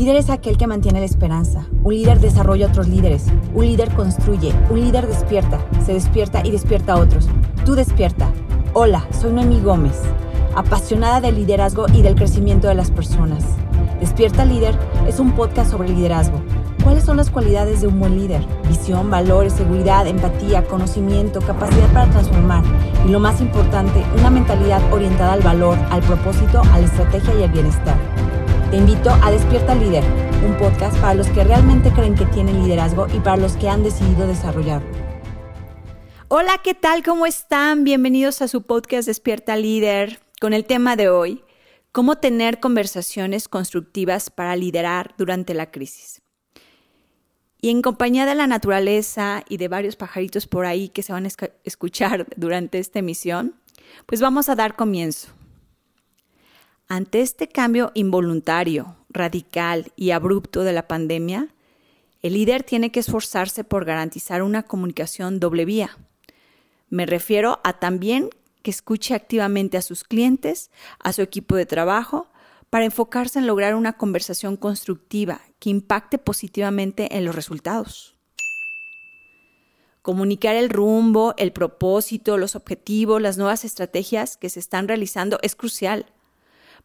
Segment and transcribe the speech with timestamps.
[0.00, 1.66] Líder es aquel que mantiene la esperanza.
[1.84, 3.26] Un líder desarrolla otros líderes.
[3.54, 4.54] Un líder construye.
[4.70, 5.60] Un líder despierta.
[5.84, 7.28] Se despierta y despierta a otros.
[7.66, 8.32] Tú despierta.
[8.72, 10.00] Hola, soy Noemi Gómez,
[10.56, 13.44] apasionada del liderazgo y del crecimiento de las personas.
[14.00, 14.74] Despierta Líder
[15.06, 16.40] es un podcast sobre liderazgo.
[16.82, 18.42] ¿Cuáles son las cualidades de un buen líder?
[18.68, 22.64] Visión, valores, seguridad, empatía, conocimiento, capacidad para transformar
[23.06, 27.42] y lo más importante, una mentalidad orientada al valor, al propósito, a la estrategia y
[27.42, 28.09] al bienestar.
[28.70, 30.04] Te invito a Despierta Líder,
[30.46, 33.82] un podcast para los que realmente creen que tienen liderazgo y para los que han
[33.82, 34.88] decidido desarrollarlo.
[36.28, 37.02] Hola, ¿qué tal?
[37.02, 37.82] ¿Cómo están?
[37.82, 41.42] Bienvenidos a su podcast Despierta Líder con el tema de hoy,
[41.90, 46.22] cómo tener conversaciones constructivas para liderar durante la crisis.
[47.60, 51.26] Y en compañía de la naturaleza y de varios pajaritos por ahí que se van
[51.26, 51.30] a
[51.64, 53.56] escuchar durante esta emisión,
[54.06, 55.39] pues vamos a dar comienzo.
[56.92, 61.46] Ante este cambio involuntario, radical y abrupto de la pandemia,
[62.20, 65.96] el líder tiene que esforzarse por garantizar una comunicación doble vía.
[66.88, 68.30] Me refiero a también
[68.64, 72.26] que escuche activamente a sus clientes, a su equipo de trabajo,
[72.70, 78.16] para enfocarse en lograr una conversación constructiva que impacte positivamente en los resultados.
[80.02, 85.54] Comunicar el rumbo, el propósito, los objetivos, las nuevas estrategias que se están realizando es
[85.54, 86.06] crucial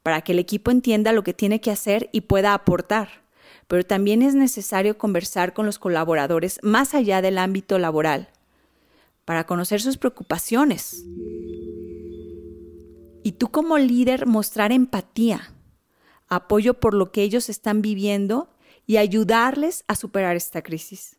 [0.05, 3.23] para que el equipo entienda lo que tiene que hacer y pueda aportar.
[3.67, 8.29] Pero también es necesario conversar con los colaboradores más allá del ámbito laboral,
[9.25, 11.03] para conocer sus preocupaciones.
[13.23, 15.51] Y tú como líder mostrar empatía,
[16.27, 18.47] apoyo por lo que ellos están viviendo
[18.85, 21.15] y ayudarles a superar esta crisis.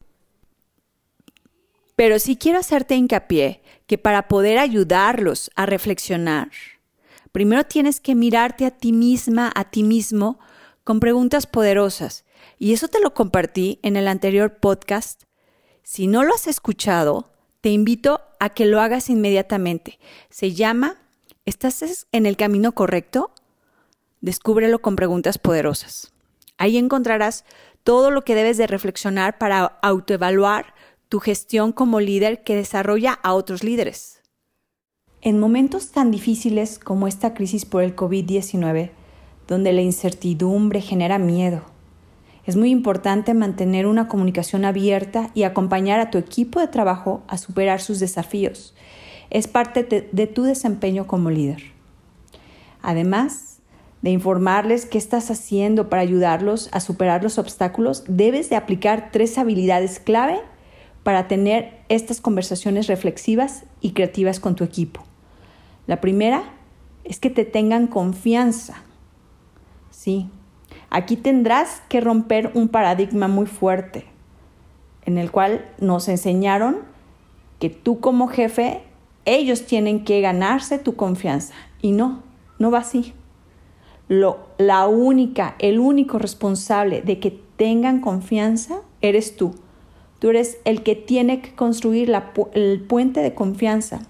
[1.96, 6.52] Pero sí quiero hacerte hincapié que para poder ayudarlos a reflexionar,
[7.36, 10.38] Primero tienes que mirarte a ti misma, a ti mismo,
[10.84, 12.24] con preguntas poderosas.
[12.58, 15.24] Y eso te lo compartí en el anterior podcast.
[15.82, 19.98] Si no lo has escuchado, te invito a que lo hagas inmediatamente.
[20.30, 20.96] Se llama
[21.44, 23.30] ¿Estás en el camino correcto?
[24.22, 26.14] Descúbrelo con preguntas poderosas.
[26.56, 27.44] Ahí encontrarás
[27.84, 30.72] todo lo que debes de reflexionar para autoevaluar
[31.10, 34.15] tu gestión como líder que desarrolla a otros líderes.
[35.22, 38.90] En momentos tan difíciles como esta crisis por el COVID-19,
[39.48, 41.62] donde la incertidumbre genera miedo,
[42.46, 47.38] es muy importante mantener una comunicación abierta y acompañar a tu equipo de trabajo a
[47.38, 48.72] superar sus desafíos.
[49.30, 51.62] Es parte de, tu desempeño como líder.
[52.82, 53.58] Además
[54.02, 59.38] de informarles qué estás haciendo para ayudarlos a superar los obstáculos, debes de aplicar tres
[59.38, 60.38] habilidades clave
[61.06, 65.04] para tener estas conversaciones reflexivas y creativas con tu equipo.
[65.86, 66.42] La primera
[67.04, 68.82] es que te tengan confianza.
[69.92, 70.28] Sí,
[70.90, 74.06] aquí tendrás que romper un paradigma muy fuerte
[75.04, 76.78] en el cual nos enseñaron
[77.60, 78.82] que tú como jefe,
[79.26, 81.54] ellos tienen que ganarse tu confianza.
[81.80, 82.24] Y no,
[82.58, 83.14] no va así.
[84.08, 89.54] Lo, la única, el único responsable de que tengan confianza eres tú.
[90.18, 92.12] Tú eres el que tiene que construir
[92.54, 94.00] el puente de confianza.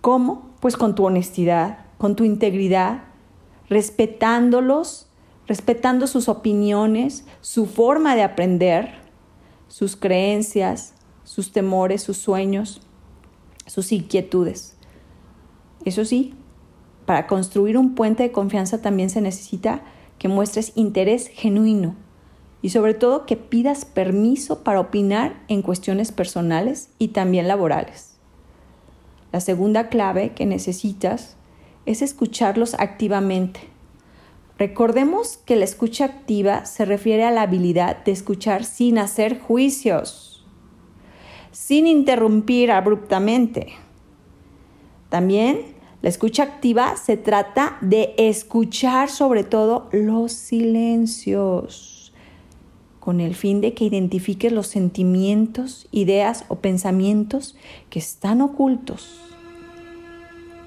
[0.00, 0.50] ¿Cómo?
[0.60, 3.02] Pues con tu honestidad, con tu integridad,
[3.68, 5.08] respetándolos,
[5.46, 8.94] respetando sus opiniones, su forma de aprender,
[9.68, 10.94] sus creencias,
[11.24, 12.80] sus temores, sus sueños,
[13.66, 14.76] sus inquietudes.
[15.84, 16.34] Eso sí,
[17.04, 19.82] para construir un puente de confianza también se necesita
[20.18, 21.96] que muestres interés genuino
[22.62, 28.18] y sobre todo que pidas permiso para opinar en cuestiones personales y también laborales.
[29.32, 31.36] La segunda clave que necesitas
[31.86, 33.60] es escucharlos activamente.
[34.58, 40.44] Recordemos que la escucha activa se refiere a la habilidad de escuchar sin hacer juicios,
[41.52, 43.68] sin interrumpir abruptamente.
[45.08, 51.99] También la escucha activa se trata de escuchar sobre todo los silencios
[53.00, 57.56] con el fin de que identifiques los sentimientos, ideas o pensamientos
[57.88, 59.20] que están ocultos.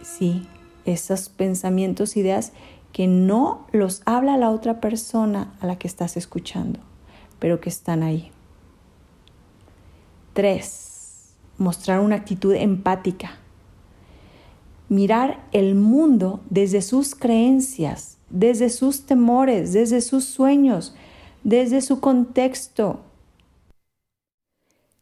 [0.02, 0.46] Sí,
[0.86, 2.52] esos pensamientos, ideas
[2.92, 6.80] que no los habla la otra persona a la que estás escuchando,
[7.40, 8.32] pero que están ahí.
[10.34, 13.38] Tres, mostrar una actitud empática.
[14.90, 20.96] Mirar el mundo desde sus creencias, desde sus temores, desde sus sueños,
[21.44, 23.02] desde su contexto.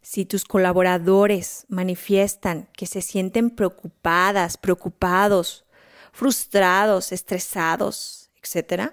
[0.02, 5.64] Si tus colaboradores manifiestan que se sienten preocupadas, preocupados,
[6.12, 8.92] frustrados, estresados, etc.,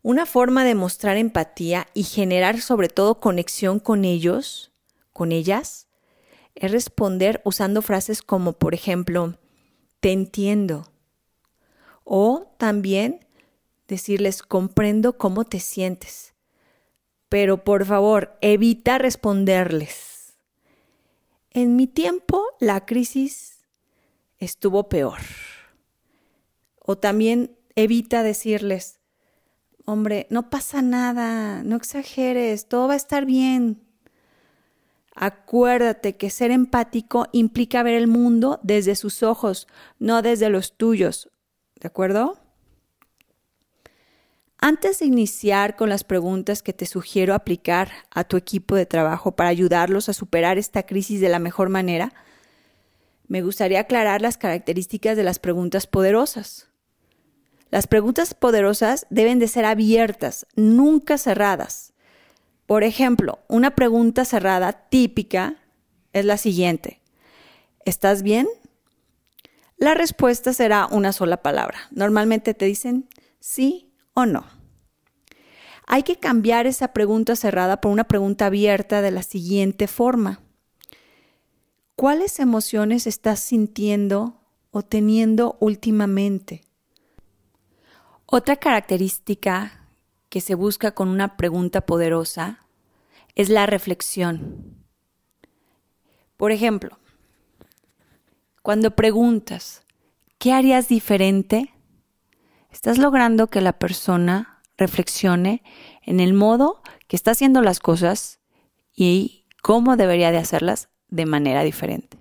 [0.00, 4.70] Una forma de mostrar empatía y generar sobre todo conexión con ellos,
[5.12, 5.88] con ellas,
[6.54, 9.38] es responder usando frases como, por ejemplo,
[10.00, 10.90] te entiendo.
[12.04, 13.26] O también
[13.88, 16.32] decirles, comprendo cómo te sientes.
[17.28, 20.34] Pero por favor, evita responderles.
[21.50, 23.66] En mi tiempo, la crisis
[24.38, 25.18] estuvo peor.
[26.78, 29.00] O también evita decirles,
[29.84, 33.82] hombre, no pasa nada, no exageres, todo va a estar bien.
[35.14, 39.66] Acuérdate que ser empático implica ver el mundo desde sus ojos,
[39.98, 41.28] no desde los tuyos.
[41.74, 42.38] ¿De acuerdo?
[44.60, 49.36] Antes de iniciar con las preguntas que te sugiero aplicar a tu equipo de trabajo
[49.36, 52.12] para ayudarlos a superar esta crisis de la mejor manera,
[53.28, 56.66] me gustaría aclarar las características de las preguntas poderosas.
[57.70, 61.92] Las preguntas poderosas deben de ser abiertas, nunca cerradas.
[62.66, 65.56] Por ejemplo, una pregunta cerrada típica
[66.12, 67.00] es la siguiente.
[67.84, 68.48] ¿Estás bien?
[69.76, 71.78] La respuesta será una sola palabra.
[71.92, 73.08] Normalmente te dicen
[73.38, 73.87] sí
[74.18, 74.44] o no.
[75.86, 80.40] Hay que cambiar esa pregunta cerrada por una pregunta abierta de la siguiente forma.
[81.94, 84.40] ¿Cuáles emociones estás sintiendo
[84.72, 86.62] o teniendo últimamente?
[88.26, 89.88] Otra característica
[90.28, 92.66] que se busca con una pregunta poderosa
[93.36, 94.84] es la reflexión.
[96.36, 96.98] Por ejemplo,
[98.62, 99.82] cuando preguntas,
[100.38, 101.72] ¿qué harías diferente?
[102.70, 105.62] Estás logrando que la persona reflexione
[106.02, 108.40] en el modo que está haciendo las cosas
[108.94, 112.18] y cómo debería de hacerlas de manera diferente.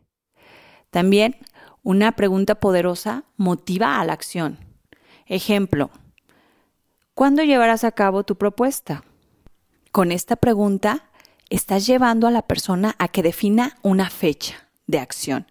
[0.90, 1.38] También
[1.84, 4.58] una pregunta poderosa motiva a la acción.
[5.26, 5.90] Ejemplo,
[7.14, 9.04] ¿cuándo llevarás a cabo tu propuesta?
[9.92, 11.10] Con esta pregunta
[11.50, 15.48] estás llevando a la persona a que defina una fecha de acción.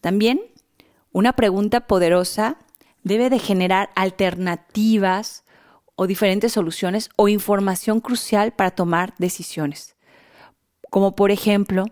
[0.00, 0.40] También
[1.12, 2.58] una pregunta poderosa
[3.04, 5.44] debe de generar alternativas
[5.94, 9.94] o diferentes soluciones o información crucial para tomar decisiones.
[10.90, 11.86] Como por ejemplo,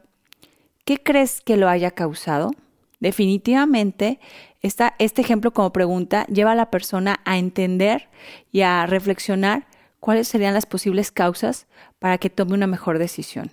[0.85, 2.51] ¿qué crees que lo haya causado?
[2.99, 4.21] Definitivamente
[4.63, 8.09] este ejemplo como pregunta lleva a la persona a entender
[8.53, 9.67] y a reflexionar
[9.99, 11.67] cuáles serían las posibles causas
[11.99, 13.51] para que tome una mejor decisión.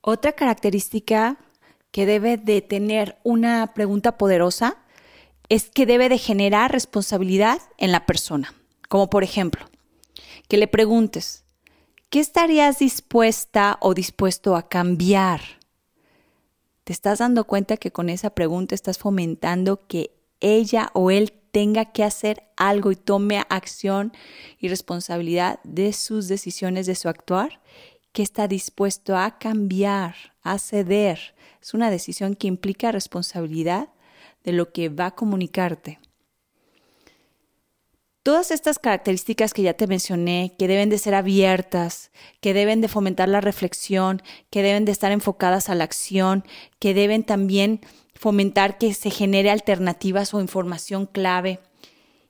[0.00, 1.36] Otra característica
[1.90, 4.78] que debe de tener una pregunta poderosa
[5.48, 8.54] es que debe de generar responsabilidad en la persona.
[8.88, 9.66] Como por ejemplo,
[10.48, 11.44] que le preguntes,
[12.10, 15.40] ¿qué estarías dispuesta o dispuesto a cambiar?
[16.84, 20.10] ¿Te estás dando cuenta que con esa pregunta estás fomentando que
[20.40, 24.12] ella o él tenga que hacer algo y tome acción
[24.58, 27.60] y responsabilidad de sus decisiones, de su actuar?
[28.12, 31.34] ¿Qué está dispuesto a cambiar, a ceder?
[31.62, 33.88] Es una decisión que implica responsabilidad
[34.44, 35.98] de lo que va a comunicarte.
[38.22, 42.10] Todas estas características que ya te mencioné, que deben de ser abiertas,
[42.40, 46.44] que deben de fomentar la reflexión, que deben de estar enfocadas a la acción,
[46.78, 47.80] que deben también
[48.14, 51.60] fomentar que se genere alternativas o información clave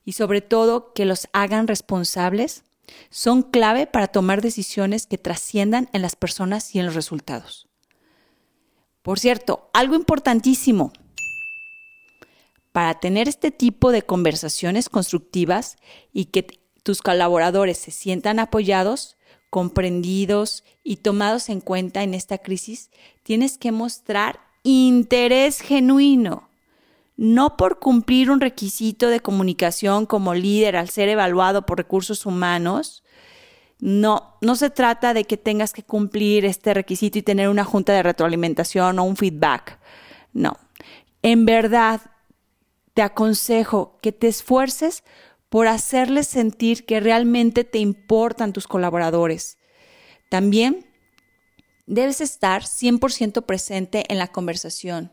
[0.05, 2.65] y sobre todo que los hagan responsables,
[3.10, 7.69] son clave para tomar decisiones que trasciendan en las personas y en los resultados.
[9.03, 10.93] Por cierto, algo importantísimo,
[12.74, 15.76] para tener este tipo de conversaciones constructivas
[16.12, 16.44] y que
[16.82, 19.16] tus colaboradores se sientan apoyados,
[19.48, 22.90] comprendidos y tomados en cuenta en esta crisis,
[23.22, 26.48] tienes que mostrar interés genuino,
[27.16, 33.04] no por cumplir un requisito de comunicación como líder al ser evaluado por recursos humanos.
[33.78, 37.93] No, no se trata de que tengas que cumplir este requisito y tener una junta
[37.93, 39.78] de retroalimentación o un feedback.
[40.32, 40.58] No,
[41.22, 42.00] en verdad
[42.94, 45.05] te aconsejo que te esfuerces
[45.48, 49.58] por hacerles sentir que realmente te importan tus colaboradores.
[50.31, 50.86] También
[51.86, 55.13] debes estar 100% presente en la conversación.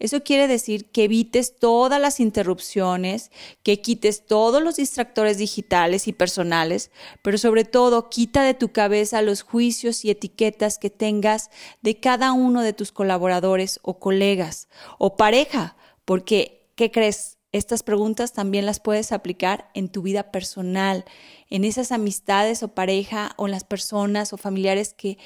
[0.00, 3.30] Eso quiere decir que evites todas las interrupciones,
[3.62, 6.90] que quites todos los distractores digitales y personales,
[7.22, 11.48] pero sobre todo quita de tu cabeza los juicios y etiquetas que tengas
[11.80, 17.38] de cada uno de tus colaboradores o colegas o pareja, porque ¿Qué crees?
[17.52, 21.04] Estas preguntas también las puedes aplicar en tu vida personal,
[21.48, 25.16] en esas amistades o pareja o en las personas o familiares que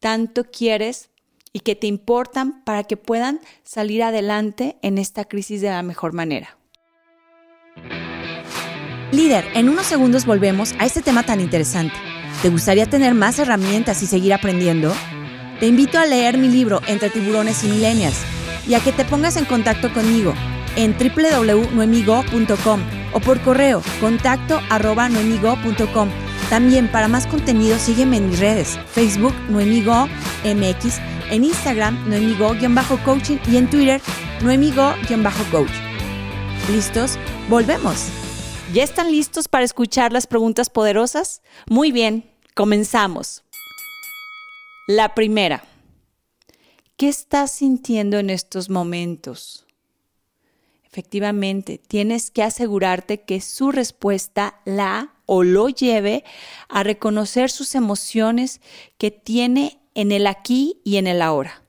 [0.00, 1.10] tanto quieres
[1.52, 6.12] y que te importan para que puedan salir adelante en esta crisis de la mejor
[6.12, 6.58] manera.
[9.12, 11.94] Líder, en unos segundos volvemos a este tema tan interesante.
[12.42, 14.92] ¿Te gustaría tener más herramientas y seguir aprendiendo?
[15.60, 18.20] Te invito a leer mi libro Entre tiburones y millennials
[18.66, 20.34] y a que te pongas en contacto conmigo
[20.76, 22.80] en www.noemigo.com
[23.12, 24.60] o por correo contacto.
[26.50, 30.06] También para más contenido sígueme en mis redes, Facebook Noemigo
[30.44, 34.00] MX, en Instagram Noemigo-coaching y en Twitter
[34.42, 35.70] Noemigo-coach.
[36.70, 37.18] ¿Listos?
[37.48, 38.06] ¡Volvemos!
[38.72, 41.42] ¿Ya están listos para escuchar las preguntas poderosas?
[41.68, 43.44] Muy bien, comenzamos.
[44.88, 45.64] La primera.
[46.96, 49.65] ¿Qué estás sintiendo en estos momentos?
[50.96, 56.24] Efectivamente, tienes que asegurarte que su respuesta la o lo lleve
[56.70, 58.62] a reconocer sus emociones
[58.96, 61.64] que tiene en el aquí y en el ahora.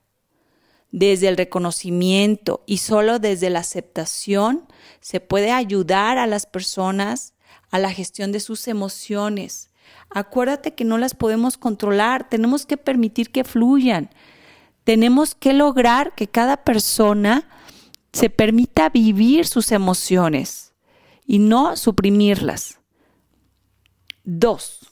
[0.91, 4.65] Desde el reconocimiento y solo desde la aceptación
[5.01, 7.33] se puede ayudar a las personas
[7.69, 9.71] a la gestión de sus emociones.
[10.09, 14.09] Acuérdate que no las podemos controlar, tenemos que permitir que fluyan.
[14.85, 17.49] Tenemos que lograr que cada persona
[18.17, 20.73] se permita vivir sus emociones
[21.27, 22.79] y no suprimirlas.
[24.23, 24.89] Dos,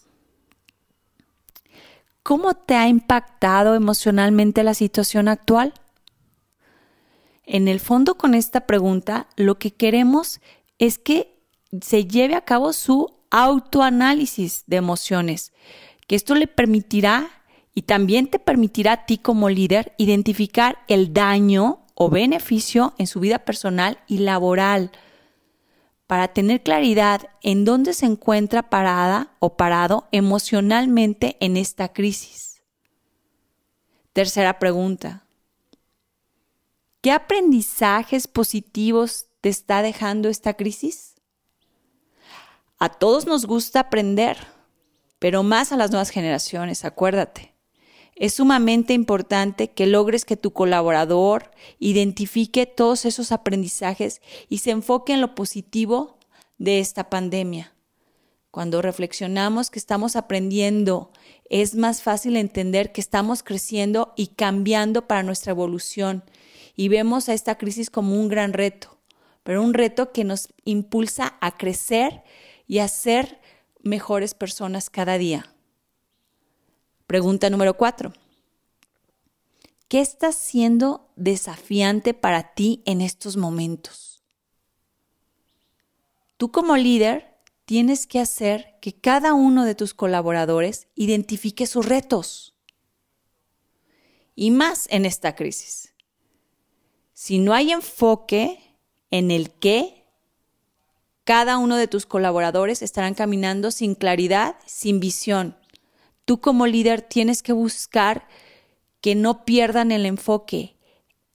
[2.21, 5.73] ¿cómo te ha impactado emocionalmente la situación actual?
[7.45, 10.39] En el fondo con esta pregunta lo que queremos
[10.77, 11.41] es que
[11.81, 15.51] se lleve a cabo su autoanálisis de emociones,
[16.05, 17.27] que esto le permitirá
[17.73, 23.19] y también te permitirá a ti como líder identificar el daño o beneficio en su
[23.19, 24.91] vida personal y laboral
[26.07, 32.61] para tener claridad en dónde se encuentra parada o parado emocionalmente en esta crisis.
[34.13, 35.25] Tercera pregunta.
[37.01, 41.15] ¿Qué aprendizajes positivos te está dejando esta crisis?
[42.77, 44.37] A todos nos gusta aprender,
[45.19, 47.54] pero más a las nuevas generaciones, acuérdate.
[48.15, 55.13] Es sumamente importante que logres que tu colaborador identifique todos esos aprendizajes y se enfoque
[55.13, 56.17] en lo positivo
[56.57, 57.73] de esta pandemia.
[58.51, 61.11] Cuando reflexionamos que estamos aprendiendo,
[61.49, 66.23] es más fácil entender que estamos creciendo y cambiando para nuestra evolución
[66.73, 68.97] y vemos a esta crisis como un gran reto,
[69.43, 72.23] pero un reto que nos impulsa a crecer
[72.65, 73.41] y a ser
[73.83, 75.54] mejores personas cada día.
[77.07, 78.13] Pregunta número cuatro.
[79.87, 84.23] ¿Qué está siendo desafiante para ti en estos momentos?
[86.37, 92.55] Tú como líder tienes que hacer que cada uno de tus colaboradores identifique sus retos.
[94.35, 95.93] Y más en esta crisis.
[97.13, 98.77] Si no hay enfoque
[99.11, 100.05] en el qué,
[101.23, 105.57] cada uno de tus colaboradores estarán caminando sin claridad, sin visión.
[106.25, 108.27] Tú como líder tienes que buscar
[108.99, 110.75] que no pierdan el enfoque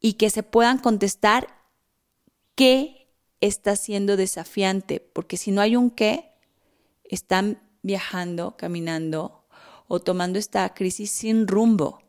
[0.00, 1.46] y que se puedan contestar
[2.56, 3.08] qué
[3.40, 6.32] está siendo desafiante, porque si no hay un qué,
[7.04, 9.44] están viajando, caminando
[9.88, 12.02] o tomando esta crisis sin rumbo.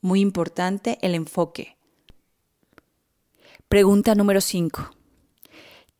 [0.00, 1.76] Muy importante el enfoque.
[3.68, 4.90] Pregunta número 5.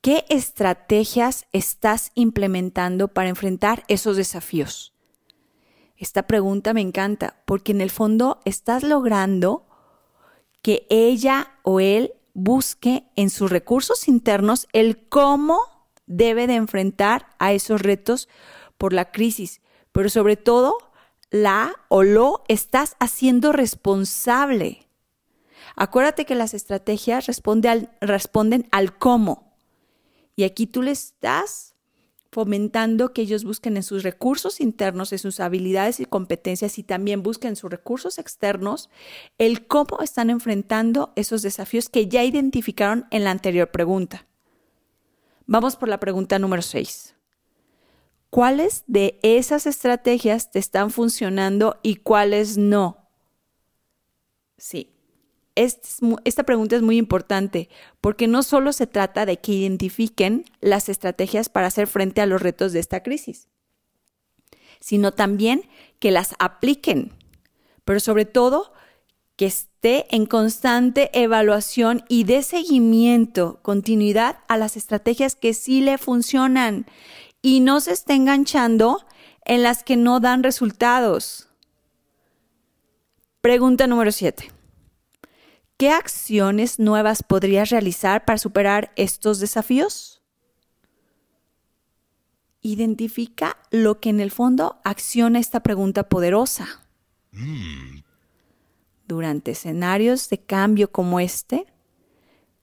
[0.00, 4.94] ¿Qué estrategias estás implementando para enfrentar esos desafíos?
[6.00, 9.66] Esta pregunta me encanta porque en el fondo estás logrando
[10.62, 15.60] que ella o él busque en sus recursos internos el cómo
[16.06, 18.30] debe de enfrentar a esos retos
[18.78, 19.60] por la crisis,
[19.92, 20.78] pero sobre todo
[21.28, 24.88] la o lo estás haciendo responsable.
[25.76, 29.54] Acuérdate que las estrategias responden al cómo.
[30.34, 31.69] Y aquí tú le estás
[32.30, 37.22] fomentando que ellos busquen en sus recursos internos, en sus habilidades y competencias y también
[37.22, 38.88] busquen en sus recursos externos
[39.38, 44.26] el cómo están enfrentando esos desafíos que ya identificaron en la anterior pregunta.
[45.46, 47.16] Vamos por la pregunta número 6.
[48.30, 53.08] ¿Cuáles de esas estrategias te están funcionando y cuáles no?
[54.56, 54.92] Sí,
[55.60, 57.68] esta pregunta es muy importante
[58.00, 62.40] porque no solo se trata de que identifiquen las estrategias para hacer frente a los
[62.40, 63.48] retos de esta crisis,
[64.80, 67.12] sino también que las apliquen,
[67.84, 68.72] pero sobre todo
[69.36, 75.98] que esté en constante evaluación y de seguimiento, continuidad a las estrategias que sí le
[75.98, 76.86] funcionan
[77.42, 79.04] y no se esté enganchando
[79.44, 81.48] en las que no dan resultados.
[83.40, 84.59] Pregunta número 7.
[85.80, 90.22] ¿Qué acciones nuevas podrías realizar para superar estos desafíos?
[92.60, 96.86] Identifica lo que en el fondo acciona esta pregunta poderosa.
[99.06, 101.64] Durante escenarios de cambio como este,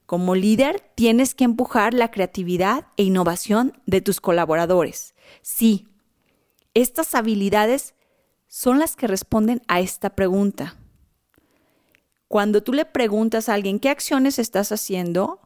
[0.06, 5.16] como líder tienes que empujar la creatividad e innovación de tus colaboradores.
[5.42, 5.88] Sí,
[6.76, 7.96] estas habilidades
[8.48, 10.78] son las que responden a esta pregunta.
[12.28, 15.40] Cuando tú le preguntas a alguien qué acciones estás haciendo,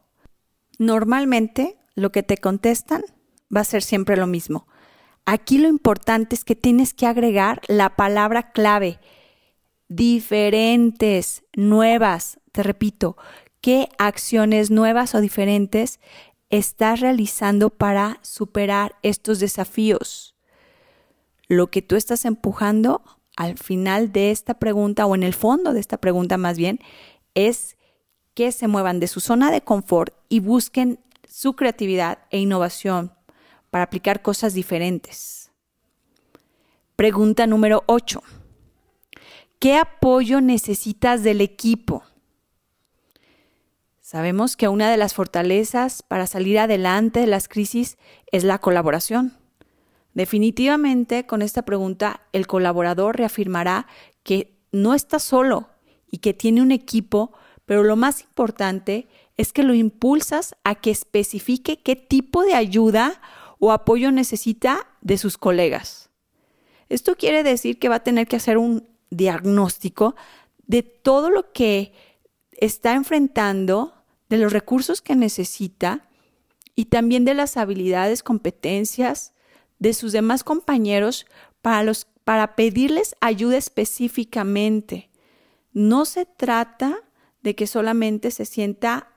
[0.78, 3.04] normalmente lo que te contestan
[3.54, 4.66] va a ser siempre lo mismo.
[5.24, 8.98] Aquí lo importante es que tienes que agregar la palabra clave,
[9.88, 12.40] diferentes, nuevas.
[12.50, 13.16] Te repito,
[13.60, 16.00] ¿qué acciones nuevas o diferentes
[16.50, 20.34] estás realizando para superar estos desafíos?
[21.46, 23.02] Lo que tú estás empujando
[23.36, 26.80] al final de esta pregunta o en el fondo de esta pregunta más bien
[27.34, 27.76] es
[28.34, 30.98] que se muevan de su zona de confort y busquen
[31.28, 33.12] su creatividad e innovación
[33.70, 35.50] para aplicar cosas diferentes.
[36.96, 38.22] Pregunta número 8.
[39.58, 42.02] ¿Qué apoyo necesitas del equipo?
[44.00, 47.96] Sabemos que una de las fortalezas para salir adelante de las crisis
[48.30, 49.38] es la colaboración.
[50.14, 53.86] Definitivamente con esta pregunta el colaborador reafirmará
[54.22, 55.68] que no está solo
[56.10, 57.32] y que tiene un equipo,
[57.64, 63.20] pero lo más importante es que lo impulsas a que especifique qué tipo de ayuda
[63.58, 66.10] o apoyo necesita de sus colegas.
[66.88, 70.14] Esto quiere decir que va a tener que hacer un diagnóstico
[70.66, 71.92] de todo lo que
[72.52, 73.94] está enfrentando,
[74.28, 76.08] de los recursos que necesita
[76.74, 79.31] y también de las habilidades, competencias,
[79.82, 81.26] de sus demás compañeros
[81.60, 85.10] para, los, para pedirles ayuda específicamente.
[85.72, 87.00] No se trata
[87.42, 89.08] de que solamente se sienta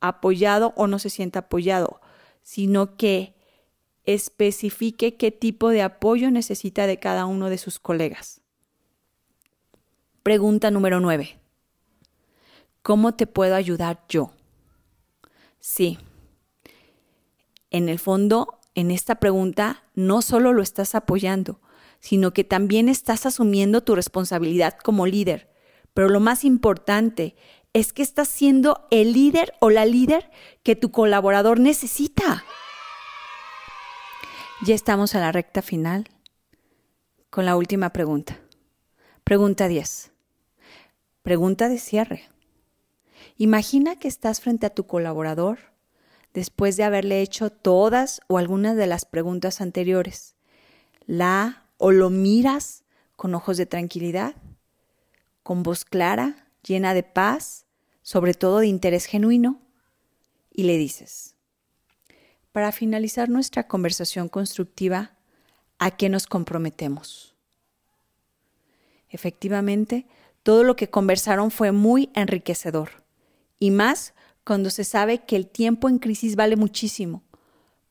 [0.00, 2.00] apoyado o no se sienta apoyado,
[2.42, 3.34] sino que
[4.04, 8.40] especifique qué tipo de apoyo necesita de cada uno de sus colegas.
[10.22, 11.38] Pregunta número 9.
[12.80, 14.32] ¿Cómo te puedo ayudar yo?
[15.60, 15.98] Sí.
[17.70, 21.60] En el fondo, en esta pregunta no solo lo estás apoyando,
[22.00, 25.50] sino que también estás asumiendo tu responsabilidad como líder.
[25.94, 27.36] Pero lo más importante
[27.72, 30.30] es que estás siendo el líder o la líder
[30.62, 32.44] que tu colaborador necesita.
[34.64, 36.08] Ya estamos a la recta final
[37.30, 38.38] con la última pregunta.
[39.24, 40.12] Pregunta 10.
[41.22, 42.28] Pregunta de cierre.
[43.36, 45.73] Imagina que estás frente a tu colaborador
[46.34, 50.34] después de haberle hecho todas o algunas de las preguntas anteriores.
[51.06, 52.84] La o lo miras
[53.16, 54.34] con ojos de tranquilidad,
[55.42, 57.66] con voz clara, llena de paz,
[58.02, 59.60] sobre todo de interés genuino,
[60.50, 61.34] y le dices,
[62.52, 65.16] para finalizar nuestra conversación constructiva,
[65.78, 67.34] ¿a qué nos comprometemos?
[69.08, 70.06] Efectivamente,
[70.42, 73.04] todo lo que conversaron fue muy enriquecedor,
[73.58, 74.14] y más
[74.44, 77.22] cuando se sabe que el tiempo en crisis vale muchísimo,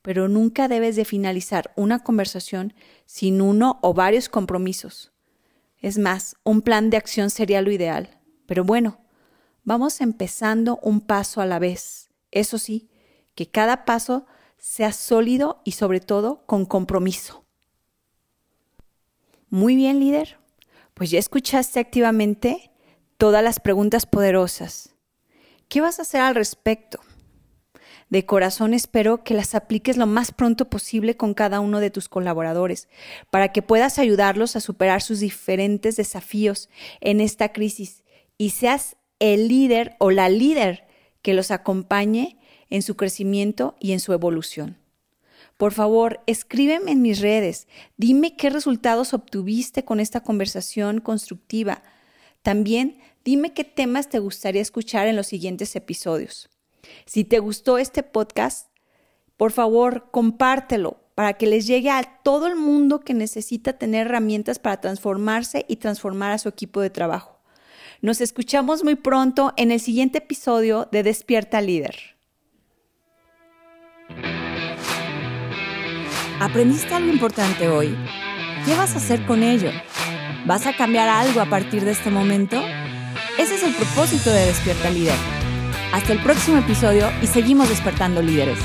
[0.02, 2.74] pero nunca debes de finalizar una conversación
[3.06, 5.12] sin uno o varios compromisos.
[5.80, 8.18] Es más, un plan de acción sería lo ideal.
[8.46, 9.00] Pero bueno,
[9.64, 12.10] vamos empezando un paso a la vez.
[12.30, 12.88] Eso sí,
[13.34, 14.26] que cada paso
[14.58, 17.44] sea sólido y sobre todo con compromiso.
[19.50, 20.38] Muy bien, líder.
[20.94, 22.70] Pues ya escuchaste activamente
[23.18, 24.93] todas las preguntas poderosas.
[25.68, 27.00] ¿Qué vas a hacer al respecto?
[28.10, 32.08] De corazón espero que las apliques lo más pronto posible con cada uno de tus
[32.08, 32.88] colaboradores
[33.30, 36.68] para que puedas ayudarlos a superar sus diferentes desafíos
[37.00, 38.04] en esta crisis
[38.38, 40.86] y seas el líder o la líder
[41.22, 42.38] que los acompañe
[42.70, 44.78] en su crecimiento y en su evolución.
[45.56, 51.82] Por favor, escríbeme en mis redes, dime qué resultados obtuviste con esta conversación constructiva.
[52.42, 56.50] También dime qué temas te gustaría escuchar en los siguientes episodios.
[57.06, 58.68] Si te gustó este podcast,
[59.36, 64.58] por favor, compártelo para que les llegue a todo el mundo que necesita tener herramientas
[64.58, 67.40] para transformarse y transformar a su equipo de trabajo.
[68.02, 71.96] Nos escuchamos muy pronto en el siguiente episodio de Despierta Líder.
[76.40, 77.96] ¿Aprendiste algo importante hoy?
[78.66, 79.70] ¿Qué vas a hacer con ello?
[80.46, 82.60] ¿Vas a cambiar algo a partir de este momento?
[83.38, 85.16] Ese es el propósito de Despierta Líder.
[85.92, 88.60] Hasta el próximo episodio y seguimos despertando líderes.